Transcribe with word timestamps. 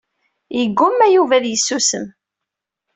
Yegguma 0.57 1.05
Yuba 1.13 1.33
ad 1.37 1.45
yessusem. 1.47 2.05